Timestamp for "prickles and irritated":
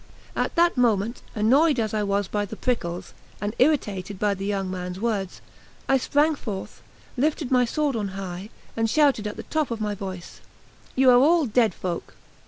2.55-4.17